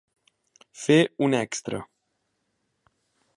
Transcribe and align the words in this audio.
Fer 0.83 0.97
un 1.27 1.37
extra. 1.41 1.83